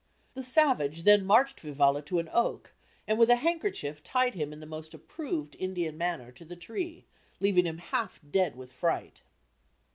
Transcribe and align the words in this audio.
The 0.33 0.41
savage 0.41 1.03
then 1.03 1.23
marched 1.27 1.59
Vivalla 1.61 2.01
to 2.05 2.17
an 2.17 2.27
oak 2.33 2.73
and 3.07 3.19
with 3.19 3.29
a 3.29 3.35
handkerchief 3.35 4.01
tied 4.01 4.33
him 4.33 4.51
in 4.51 4.59
the 4.59 4.65
most 4.65 4.95
approved 4.95 5.55
Indian 5.59 5.95
manner 5.95 6.31
to 6.31 6.43
the 6.43 6.55
tree, 6.55 7.05
leaving 7.39 7.67
him 7.67 7.77
half 7.77 8.19
dead 8.27 8.55
with 8.55 8.71
fright. 8.73 9.21